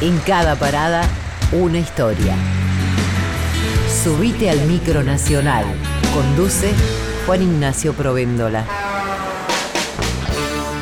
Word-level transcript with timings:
En 0.00 0.16
cada 0.18 0.54
parada, 0.54 1.02
una 1.50 1.78
historia. 1.78 2.36
Subite 4.04 4.48
al 4.48 4.60
micro 4.60 5.02
nacional. 5.02 5.64
Conduce 6.14 6.72
Juan 7.26 7.42
Ignacio 7.42 7.92
Provéndola. 7.94 8.64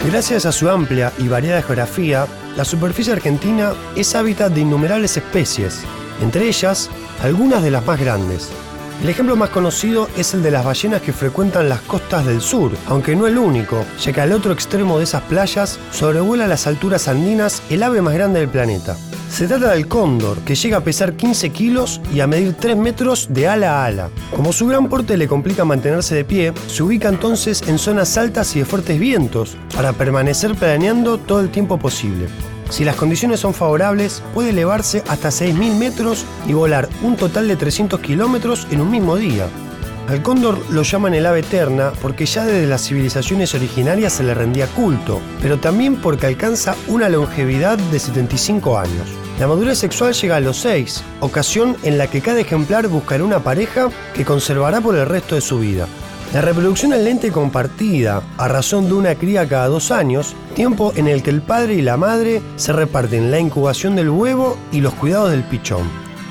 Gracias 0.07 0.45
a 0.45 0.53
su 0.53 0.69
amplia 0.69 1.15
y 1.17 1.29
variada 1.29 1.63
geografía, 1.63 2.27
la 2.59 2.67
superficie 2.67 3.15
argentina 3.15 3.73
es 3.97 4.15
hábitat 4.15 4.53
de 4.53 4.61
innumerables 4.61 5.17
especies, 5.17 5.81
entre 6.21 6.47
ellas 6.47 6.91
algunas 7.23 7.63
de 7.63 7.71
las 7.71 7.87
más 7.87 7.99
grandes. 7.99 8.51
El 9.03 9.11
ejemplo 9.11 9.37
más 9.37 9.51
conocido 9.51 10.09
es 10.17 10.33
el 10.33 10.43
de 10.43 10.51
las 10.51 10.65
ballenas 10.65 11.03
que 11.03 11.13
frecuentan 11.13 11.69
las 11.69 11.81
costas 11.83 12.25
del 12.25 12.41
sur, 12.41 12.73
aunque 12.87 13.15
no 13.15 13.27
el 13.27 13.37
único, 13.37 13.85
ya 14.01 14.13
que 14.13 14.21
al 14.23 14.33
otro 14.33 14.53
extremo 14.53 14.99
de 14.99 15.05
esas 15.05 15.23
playas 15.23 15.79
sobrevuela 15.93 16.47
las 16.47 16.67
alturas 16.67 17.07
andinas 17.07 17.63
el 17.69 17.83
ave 17.83 18.01
más 18.01 18.15
grande 18.15 18.41
del 18.41 18.49
planeta. 18.49 18.97
Se 19.29 19.47
trata 19.47 19.73
del 19.73 19.87
cóndor, 19.87 20.39
que 20.39 20.55
llega 20.55 20.79
a 20.79 20.85
pesar 20.85 21.13
15 21.13 21.51
kilos 21.51 22.01
y 22.13 22.21
a 22.21 22.27
medir 22.27 22.55
3 22.55 22.77
metros 22.77 23.27
de 23.29 23.47
ala 23.47 23.83
a 23.83 23.87
ala. 23.87 24.11
Como 24.35 24.53
su 24.53 24.67
gran 24.67 24.89
porte 24.89 25.19
le 25.19 25.29
complica 25.29 25.67
mantenerse 25.67 26.15
de 26.15 26.25
pie, 26.25 26.53
se 26.67 26.83
ubica 26.83 27.11
entonces 27.11 27.63
en 27.69 27.79
zonas 27.79 28.17
altas 28.17 28.57
y 28.57 28.61
de 28.61 28.65
fuertes 28.65 28.99
vientos, 28.99 29.59
para 29.75 29.93
permanecer 29.93 30.55
planeando 30.55 31.19
todo 31.19 31.41
el 31.41 31.51
tiempo 31.51 31.79
posible. 31.79 32.29
Si 32.71 32.85
las 32.85 32.97
condiciones 32.97 33.41
son 33.41 33.55
favorables, 33.55 34.23
puede 34.35 34.51
elevarse 34.51 35.03
hasta 35.09 35.29
6.000 35.29 35.77
metros 35.77 36.25
y 36.47 36.53
volar 36.53 36.89
un 37.03 37.17
total 37.17 37.49
de 37.49 37.57
300 37.57 38.01
kilómetros 38.01 38.67
en 38.71 38.81
un 38.81 38.91
mismo 38.91 39.17
día. 39.17 39.49
Al 40.09 40.23
cóndor 40.23 40.59
lo 40.71 40.83
llaman 40.83 41.15
el 41.15 41.27
ave 41.27 41.41
eterna 41.41 41.93
porque 42.01 42.27
ya 42.27 42.45
desde 42.45 42.69
las 42.69 42.87
civilizaciones 42.87 43.55
originarias 43.55 44.13
se 44.13 44.23
le 44.23 44.35
rendía 44.35 44.69
culto, 44.69 45.21
pero 45.43 45.59
también 45.59 45.97
porque 45.97 46.27
alcanza 46.27 46.77
una 46.87 47.09
longevidad 47.09 47.77
de 47.77 47.99
75 47.99 48.79
años. 48.79 49.09
La 49.41 49.49
madurez 49.49 49.79
sexual 49.79 50.15
llega 50.15 50.37
a 50.37 50.41
los 50.41 50.59
6, 50.59 51.03
ocasión 51.21 51.77
en 51.83 51.99
la 51.99 52.07
que 52.07 52.21
cada 52.21 52.41
ejemplar 52.41 52.87
buscará 52.87 53.25
una 53.25 53.41
pareja 53.41 53.91
que 54.15 54.25
conservará 54.25 54.81
por 54.81 54.97
el 54.97 55.07
resto 55.07 55.35
de 55.35 55.41
su 55.41 55.59
vida. 55.59 55.89
La 56.33 56.41
reproducción 56.41 56.93
es 56.93 57.03
lenta 57.03 57.29
y 57.29 57.31
compartida, 57.31 58.23
a 58.37 58.49
razón 58.49 58.89
de 58.89 58.95
una 58.95 59.15
cría 59.15 59.49
cada 59.49 59.69
dos 59.69 59.91
años, 59.91 60.35
tiempo 60.55 60.93
en 60.97 61.09
el 61.09 61.23
que 61.23 61.31
el 61.31 61.41
padre 61.41 61.75
y 61.75 61.83
la 61.83 61.97
madre 61.97 62.43
se 62.57 62.73
reparten 62.73 63.31
la 63.31 63.39
incubación 63.39 63.97
del 63.97 64.11
huevo 64.11 64.59
y 64.73 64.81
los 64.81 64.93
cuidados 64.95 65.31
del 65.31 65.45
pichón. 65.45 65.89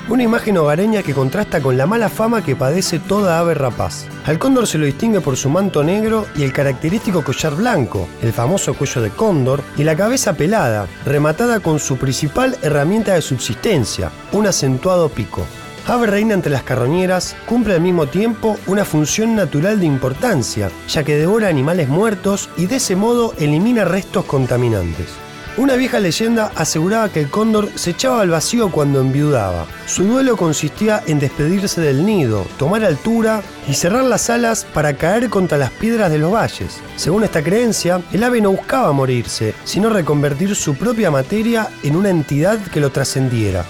Una 0.07 0.21
imagen 0.21 0.57
hogareña 0.57 1.01
que 1.01 1.15
contrasta 1.15 1.61
con 1.61 1.77
la 1.77 1.87
mala 1.87 2.09
fama 2.09 2.43
que 2.43 2.55
padece 2.55 2.99
toda 2.99 3.39
ave 3.39 3.55
rapaz. 3.55 4.05
Al 4.25 4.37
cóndor 4.37 4.67
se 4.67 4.77
lo 4.77 4.85
distingue 4.85 5.21
por 5.21 5.35
su 5.35 5.49
manto 5.49 5.83
negro 5.83 6.27
y 6.35 6.43
el 6.43 6.53
característico 6.53 7.23
collar 7.23 7.55
blanco, 7.55 8.07
el 8.21 8.31
famoso 8.31 8.75
cuello 8.75 9.01
de 9.01 9.09
cóndor, 9.09 9.63
y 9.77 9.83
la 9.83 9.95
cabeza 9.95 10.33
pelada, 10.33 10.85
rematada 11.05 11.59
con 11.59 11.79
su 11.79 11.97
principal 11.97 12.55
herramienta 12.61 13.15
de 13.15 13.23
subsistencia, 13.23 14.11
un 14.31 14.45
acentuado 14.45 15.09
pico. 15.09 15.43
Ave 15.87 16.07
reina 16.07 16.33
entre 16.33 16.51
las 16.51 16.63
carroñeras, 16.63 17.35
cumple 17.45 17.75
al 17.75 17.81
mismo 17.81 18.07
tiempo 18.07 18.57
una 18.65 18.85
función 18.85 19.35
natural 19.35 19.79
de 19.79 19.85
importancia, 19.85 20.71
ya 20.89 21.03
que 21.03 21.15
devora 21.15 21.47
animales 21.47 21.89
muertos 21.89 22.49
y 22.57 22.65
de 22.65 22.77
ese 22.77 22.95
modo 22.95 23.35
elimina 23.37 23.85
restos 23.85 24.25
contaminantes. 24.25 25.09
Una 25.57 25.75
vieja 25.75 25.99
leyenda 25.99 26.51
aseguraba 26.55 27.09
que 27.09 27.19
el 27.19 27.29
cóndor 27.29 27.69
se 27.75 27.91
echaba 27.91 28.21
al 28.21 28.31
vacío 28.31 28.71
cuando 28.71 28.99
enviudaba. 28.99 29.67
Su 29.85 30.05
duelo 30.05 30.35
consistía 30.37 31.03
en 31.05 31.19
despedirse 31.19 31.79
del 31.81 32.03
nido, 32.03 32.47
tomar 32.57 32.83
altura 32.83 33.43
y 33.69 33.75
cerrar 33.75 34.05
las 34.05 34.31
alas 34.31 34.65
para 34.73 34.97
caer 34.97 35.29
contra 35.29 35.59
las 35.59 35.69
piedras 35.69 36.09
de 36.09 36.17
los 36.17 36.33
valles. 36.33 36.79
Según 36.95 37.23
esta 37.23 37.43
creencia, 37.43 38.01
el 38.11 38.23
ave 38.23 38.41
no 38.41 38.51
buscaba 38.51 38.91
morirse, 38.91 39.53
sino 39.63 39.91
reconvertir 39.91 40.55
su 40.55 40.73
propia 40.75 41.11
materia 41.11 41.69
en 41.83 41.95
una 41.95 42.09
entidad 42.09 42.59
que 42.59 42.81
lo 42.81 42.89
trascendiera 42.89 43.63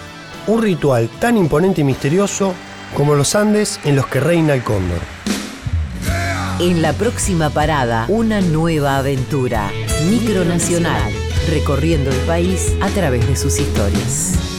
un 0.47 0.61
ritual 0.61 1.09
tan 1.19 1.37
imponente 1.37 1.81
y 1.81 1.83
misterioso 1.83 2.53
como 2.95 3.15
los 3.15 3.35
Andes 3.35 3.79
en 3.83 3.95
los 3.95 4.07
que 4.07 4.19
reina 4.19 4.53
el 4.53 4.63
cóndor. 4.63 4.99
En 6.59 6.81
la 6.81 6.93
próxima 6.93 7.49
parada, 7.49 8.05
una 8.07 8.39
nueva 8.39 8.97
aventura. 8.97 9.69
Micronacional, 10.09 11.11
recorriendo 11.49 12.11
el 12.11 12.19
país 12.19 12.73
a 12.81 12.87
través 12.89 13.27
de 13.27 13.35
sus 13.35 13.59
historias. 13.59 14.54